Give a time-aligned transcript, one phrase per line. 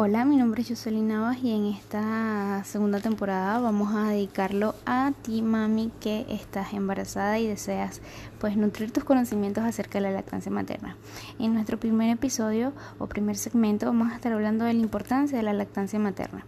[0.00, 5.10] Hola, mi nombre es Jocelyn Navas y en esta segunda temporada vamos a dedicarlo a
[5.22, 8.00] ti, mami, que estás embarazada y deseas
[8.38, 10.96] pues nutrir tus conocimientos acerca de la lactancia materna.
[11.40, 15.42] En nuestro primer episodio o primer segmento vamos a estar hablando de la importancia de
[15.42, 16.46] la lactancia materna.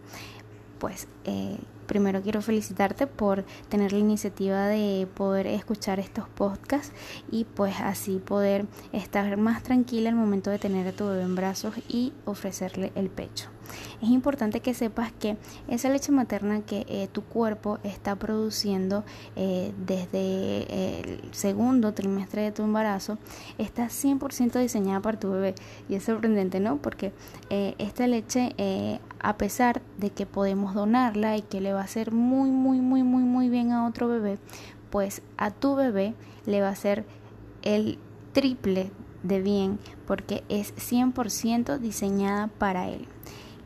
[0.78, 1.58] Pues eh,
[1.91, 6.93] primero quiero felicitarte por tener la iniciativa de poder escuchar estos podcasts
[7.32, 11.34] y pues así poder estar más tranquila al momento de tener a tu bebé en
[11.34, 13.48] brazos y ofrecerle el pecho.
[14.02, 15.37] Es importante que sepas que
[15.69, 19.05] esa leche materna que eh, tu cuerpo está produciendo
[19.37, 23.19] eh, desde el segundo trimestre de tu embarazo
[23.59, 25.55] está 100% diseñada para tu bebé.
[25.88, 26.77] Y es sorprendente, ¿no?
[26.78, 27.12] Porque
[27.51, 28.55] eh, esta leche,
[29.20, 33.02] a pesar de que podemos donarla y que le va a hacer muy, muy, muy,
[33.02, 34.39] muy, muy bien a otro bebé,
[34.91, 36.14] pues a tu bebé
[36.47, 37.05] le va a hacer
[37.62, 37.98] el
[38.33, 38.91] triple
[39.23, 43.06] de bien porque es 100% diseñada para él.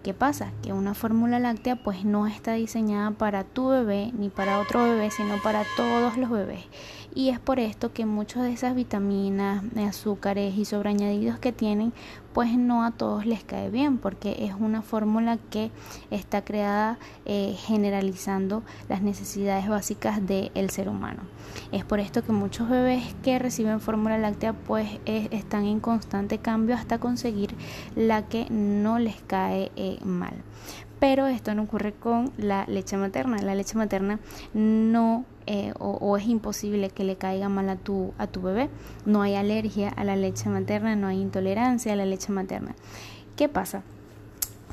[0.05, 0.53] ¿Qué pasa?
[0.63, 5.11] Que una fórmula láctea pues no está diseñada para tu bebé ni para otro bebé,
[5.11, 6.67] sino para todos los bebés.
[7.15, 11.95] Y es por esto que muchas de esas vitaminas, azúcares y sobreañadidos que tienen
[12.35, 15.71] pues no a todos les cae bien porque es una fórmula que
[16.11, 21.23] está creada eh, generalizando las necesidades básicas del ser humano.
[21.71, 26.75] Es por esto que muchos bebés que reciben fórmula láctea pues están en constante cambio
[26.75, 27.55] hasta conseguir
[27.95, 30.35] la que no les cae eh, mal.
[31.01, 33.39] Pero esto no ocurre con la leche materna.
[33.39, 34.21] La leche materna
[34.55, 38.71] no eh, o, es imposible que le caiga mal a tu, a tu bebé.
[39.05, 42.75] No hay alergia a la leche materna, no hay intolerancia a la leche materna.
[43.37, 43.83] ¿Qué pasa?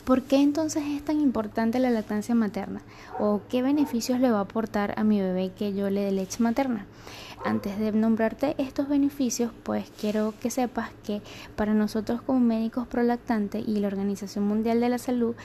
[0.05, 2.81] ¿Por qué entonces es tan importante la lactancia materna?
[3.19, 6.41] ¿O qué beneficios le va a aportar a mi bebé que yo le dé leche
[6.41, 6.85] materna?
[7.43, 11.21] Antes de nombrarte estos beneficios, pues quiero que sepas que
[11.55, 15.35] para nosotros como médicos prolactantes y la Organización Mundial de la Salud,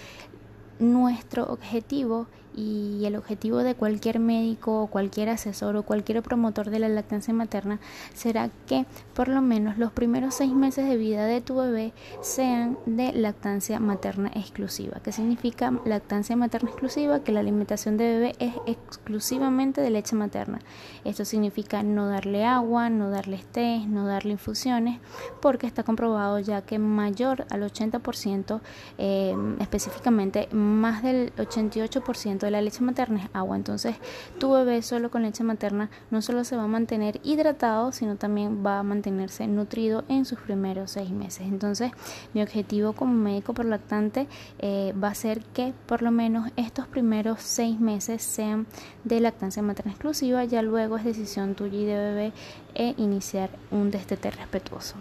[0.79, 6.79] nuestro objetivo y el objetivo de cualquier médico o cualquier asesor o cualquier promotor de
[6.79, 7.79] la lactancia materna
[8.15, 11.93] será que por lo menos los primeros seis meses de vida de tu bebé
[12.23, 15.01] sean de lactancia materna exclusiva.
[15.05, 17.21] ¿Qué significa lactancia materna exclusiva?
[17.21, 20.61] Que la alimentación de bebé es exclusivamente de leche materna.
[21.05, 25.01] Esto significa no darle agua, no darle té, no darle infusiones,
[25.41, 28.61] porque está comprobado ya que mayor al 80%,
[28.99, 33.57] eh, específicamente más del 88% de la leche materna es agua.
[33.57, 33.97] Entonces,
[34.39, 38.65] tu bebé solo con leche materna no solo se va a mantener hidratado, sino también
[38.65, 41.47] va a mantenerse nutrido en sus primeros seis meses.
[41.47, 41.93] Entonces,
[42.35, 44.27] mi objetivo como médico por lactante
[44.59, 48.67] eh, va a ser que por lo menos estos primeros seis meses sean
[49.05, 50.45] de lactancia materna exclusiva.
[50.45, 52.33] Ya luego es decisión tuya y de bebé
[52.75, 54.97] e iniciar un destete respetuoso.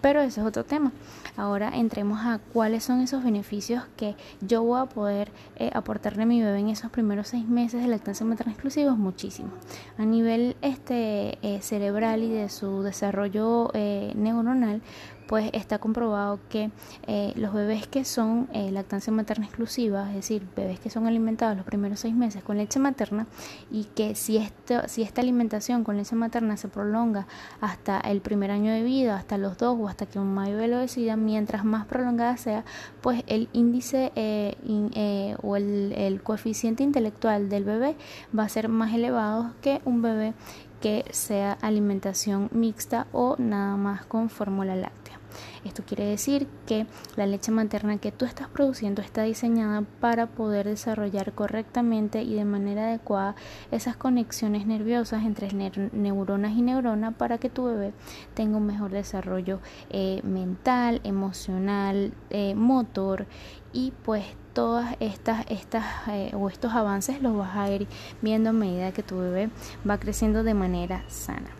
[0.00, 0.92] Pero ese es otro tema.
[1.36, 6.26] Ahora entremos a cuáles son esos beneficios que yo voy a poder eh, aportarle a
[6.26, 8.94] mi bebé en esos primeros seis meses de lactancia materna exclusiva.
[8.94, 9.50] Muchísimo.
[9.96, 14.82] A nivel este, eh, cerebral y de su desarrollo eh, neuronal,
[15.28, 16.70] pues está comprobado que
[17.06, 21.54] eh, los bebés que son eh, lactancia materna exclusiva, es decir, bebés que son alimentados
[21.54, 23.26] los primeros seis meses con leche materna
[23.70, 27.26] y que si, esto, si esta alimentación con leche materna se prolonga
[27.60, 30.78] hasta el primer año de vida, hasta los dos o hasta que un bebé lo
[30.78, 32.64] decida, mientras más prolongada sea,
[33.02, 37.96] pues el índice eh, o el, el coeficiente intelectual del bebé
[38.36, 40.32] va a ser más elevado que un bebé
[40.80, 45.18] que sea alimentación mixta o nada más con fórmula láctea.
[45.64, 50.66] Esto quiere decir que la leche materna que tú estás produciendo está diseñada para poder
[50.66, 53.34] desarrollar correctamente y de manera adecuada
[53.70, 55.52] esas conexiones nerviosas entre
[55.92, 57.92] neuronas y neuronas para que tu bebé
[58.34, 59.60] tenga un mejor desarrollo
[59.90, 63.26] eh, mental, emocional, eh, motor
[63.72, 64.24] y pues
[64.58, 67.86] todas estas, estas eh, o estos avances los vas a ir
[68.22, 69.50] viendo a medida que tu bebé
[69.88, 71.50] va creciendo de manera sana.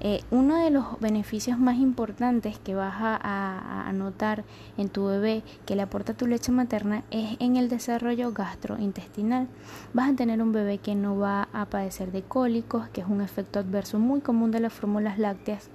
[0.00, 4.42] Eh, uno de los beneficios más importantes que vas a, notar
[4.76, 9.46] en tu bebé que le aporta tu leche materna es en el desarrollo gastrointestinal.
[9.92, 13.20] Vas a tener un bebé que no va a padecer de cólicos, que es un
[13.20, 15.70] efecto adverso muy común de las fórmulas lácteas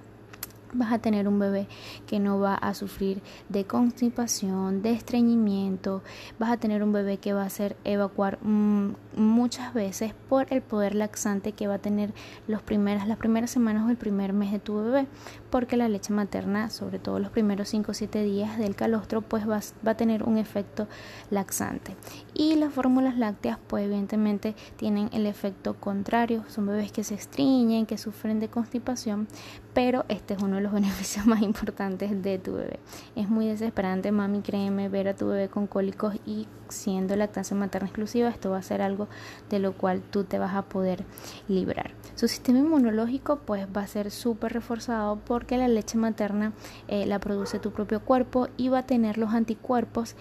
[0.74, 1.66] vas a tener un bebé
[2.06, 6.02] que no va a sufrir de constipación, de estreñimiento,
[6.38, 10.62] vas a tener un bebé que va a hacer evacuar mm, muchas veces por el
[10.62, 12.12] poder laxante que va a tener
[12.46, 15.06] los primeras, las primeras semanas o el primer mes de tu bebé.
[15.54, 19.48] Porque la leche materna, sobre todo los primeros 5 o 7 días del calostro, pues
[19.48, 20.88] va, va, a tener un efecto
[21.30, 21.94] laxante.
[22.34, 26.42] Y las fórmulas lácteas, pues evidentemente tienen el efecto contrario.
[26.48, 29.28] Son bebés que se estriñen, que sufren de constipación,
[29.74, 32.80] pero este es uno de los beneficios más importantes de tu bebé.
[33.14, 37.88] Es muy desesperante, mami, créeme, ver a tu bebé con cólicos y siendo lactancia materna
[37.88, 39.08] exclusiva, esto va a ser algo
[39.50, 41.04] de lo cual tú te vas a poder
[41.48, 41.92] librar.
[42.14, 46.52] Su sistema inmunológico pues va a ser súper reforzado porque la leche materna
[46.88, 50.16] eh, la produce tu propio cuerpo y va a tener los anticuerpos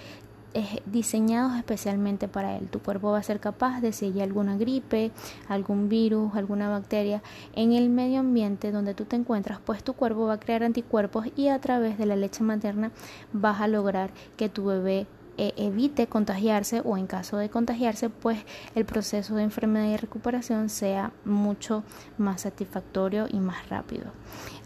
[0.85, 2.67] diseñados especialmente para él.
[2.69, 5.11] Tu cuerpo va a ser capaz de si hay alguna gripe,
[5.47, 7.21] algún virus, alguna bacteria
[7.56, 11.27] en el medio ambiente donde tú te encuentras, pues tu cuerpo va a crear anticuerpos
[11.35, 12.91] y a través de la leche materna
[13.31, 15.07] vas a lograr que tu bebé
[15.38, 18.39] e evite contagiarse o en caso de contagiarse pues
[18.75, 21.83] el proceso de enfermedad y recuperación sea mucho
[22.18, 24.06] más satisfactorio y más rápido.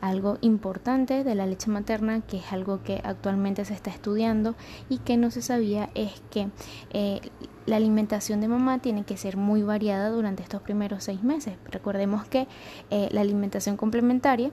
[0.02, 4.56] Algo importante de la leche materna que es algo que actualmente se está estudiando
[4.90, 6.50] y que no se sabía es que
[6.92, 7.22] eh,
[7.66, 11.56] la alimentación de mamá tiene que ser muy variada durante estos primeros seis meses.
[11.66, 12.48] Recordemos que
[12.90, 14.52] eh, la alimentación complementaria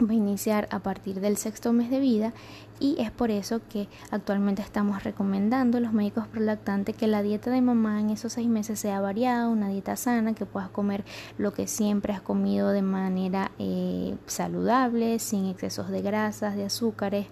[0.00, 2.32] va a iniciar a partir del sexto mes de vida
[2.80, 7.50] y es por eso que actualmente estamos recomendando a los médicos prolactantes que la dieta
[7.50, 11.04] de mamá en esos seis meses sea variada, una dieta sana, que puedas comer
[11.38, 17.26] lo que siempre has comido de manera eh, saludable, sin excesos de grasas, de azúcares,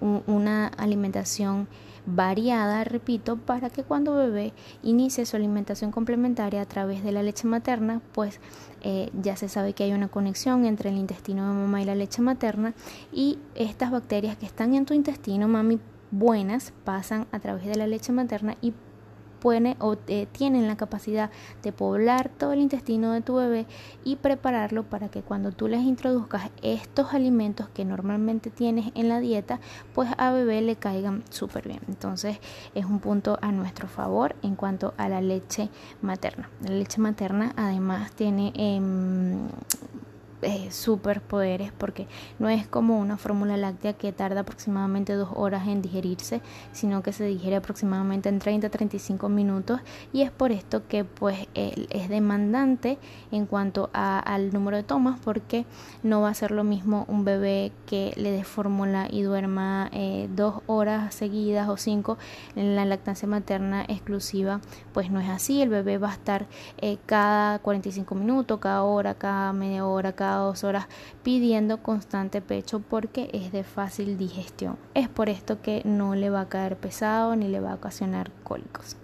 [0.00, 1.68] una alimentación
[2.14, 4.52] variada, repito, para que cuando bebé
[4.82, 8.40] inicie su alimentación complementaria a través de la leche materna, pues
[8.80, 11.94] eh, ya se sabe que hay una conexión entre el intestino de mamá y la
[11.94, 12.74] leche materna
[13.12, 17.86] y estas bacterias que están en tu intestino, mami, buenas, pasan a través de la
[17.86, 18.72] leche materna y
[19.38, 21.30] pueden o eh, tienen la capacidad
[21.62, 23.66] de poblar todo el intestino de tu bebé
[24.04, 29.20] y prepararlo para que cuando tú les introduzcas estos alimentos que normalmente tienes en la
[29.20, 29.60] dieta,
[29.94, 31.80] pues a bebé le caigan súper bien.
[31.88, 32.38] Entonces
[32.74, 35.68] es un punto a nuestro favor en cuanto a la leche
[36.02, 36.50] materna.
[36.62, 39.48] La leche materna además tiene em,
[40.42, 42.06] eh, superpoderes porque
[42.38, 46.40] no es como una fórmula láctea que tarda aproximadamente dos horas en digerirse,
[46.72, 49.80] sino que se digiere aproximadamente en 30-35 minutos
[50.12, 52.98] y es por esto que pues es demandante
[53.30, 55.64] en cuanto al número de tomas porque
[56.02, 60.28] no va a ser lo mismo un bebé que le dé fórmula y duerma eh,
[60.34, 62.18] dos horas seguidas o cinco
[62.56, 64.60] en la lactancia materna exclusiva
[64.92, 66.46] pues no es así, el bebé va a estar
[66.78, 70.86] eh, cada 45 minutos, cada hora, cada media hora, cada dos horas
[71.22, 74.78] pidiendo constante pecho porque es de fácil digestión.
[74.94, 78.30] Es por esto que no le va a caer pesado ni le va a ocasionar
[78.44, 78.96] cólicos.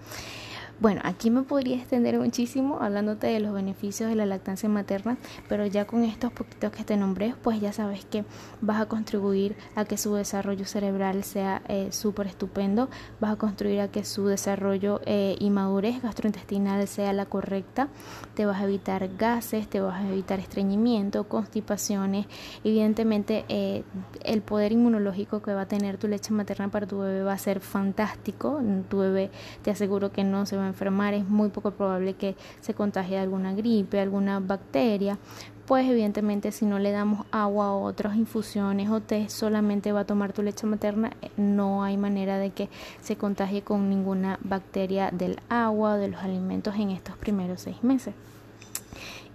[0.84, 5.16] Bueno, aquí me podría extender muchísimo hablándote de los beneficios de la lactancia materna,
[5.48, 8.26] pero ya con estos poquitos que te nombré, pues ya sabes que
[8.60, 13.80] vas a contribuir a que su desarrollo cerebral sea eh, súper estupendo, vas a contribuir
[13.80, 17.88] a que su desarrollo eh, y madurez gastrointestinal sea la correcta,
[18.34, 22.26] te vas a evitar gases, te vas a evitar estreñimiento, constipaciones,
[22.62, 23.84] evidentemente eh,
[24.22, 27.38] el poder inmunológico que va a tener tu leche materna para tu bebé va a
[27.38, 28.60] ser fantástico,
[28.90, 29.30] tu bebé
[29.62, 33.22] te aseguro que no se va enfermar, es muy poco probable que se contagie de
[33.22, 35.18] alguna gripe, alguna bacteria,
[35.66, 40.04] pues evidentemente si no le damos agua o otras infusiones o té, solamente va a
[40.04, 42.68] tomar tu leche materna, no hay manera de que
[43.00, 47.82] se contagie con ninguna bacteria del agua o de los alimentos en estos primeros seis
[47.82, 48.14] meses.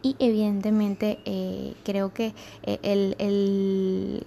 [0.02, 2.34] Y evidentemente eh, creo que
[2.64, 4.24] eh, el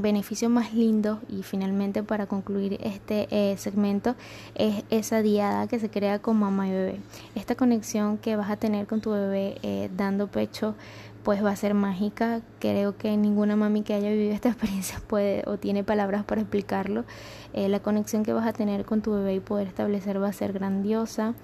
[0.00, 4.14] beneficio más lindo y finalmente para concluir este eh, segmento
[4.54, 7.00] es esa diada que se crea con mamá y bebé.
[7.34, 10.74] Esta conexión que vas a tener con tu bebé eh, dando pecho
[11.22, 12.40] pues va a ser mágica.
[12.58, 17.04] Creo que ninguna mami que haya vivido esta experiencia puede o tiene palabras para explicarlo.
[17.52, 20.32] Eh, la conexión que vas a tener con tu bebé y poder establecer va a
[20.32, 21.34] ser grandiosa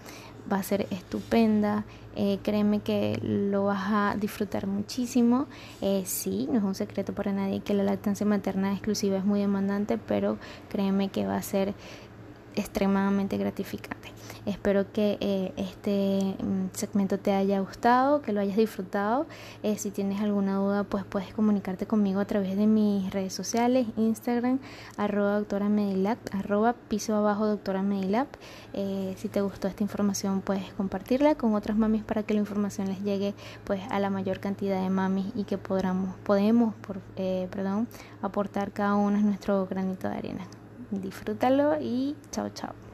[0.51, 1.85] va a ser estupenda.
[2.15, 5.47] Eh, créeme que lo vas a disfrutar muchísimo.
[5.83, 9.41] Eh, sí, no es un secreto para nadie que la lactancia materna exclusiva es muy
[9.41, 10.39] demandante, pero
[10.71, 11.75] créeme que va a ser
[12.57, 14.13] extremadamente gratificante.
[14.47, 19.27] Espero que eh, este mm, segmento te haya gustado, que lo hayas disfrutado.
[19.63, 23.87] Eh, si tienes alguna duda, pues puedes comunicarte conmigo a través de mis redes sociales,
[23.97, 24.59] Instagram,
[24.97, 27.77] arroba doctora Medilab, arroba piso abajo doctora.
[28.73, 32.89] Eh, si te gustó esta información, puedes compartirla con otras mamis para que la información
[32.89, 33.35] les llegue
[33.65, 37.01] pues a la mayor cantidad de mamis y que podamos, podemos por,
[37.51, 37.87] perdón,
[38.23, 40.47] aportar cada uno nuestro granito de arena
[40.91, 42.86] disfrútalo y chao chao.